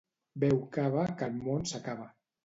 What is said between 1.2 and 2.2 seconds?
el món s'acaba.